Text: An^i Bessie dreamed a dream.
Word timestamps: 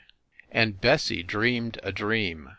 An^i 0.51 0.81
Bessie 0.81 1.21
dreamed 1.21 1.79
a 1.83 1.91
dream. 1.91 2.49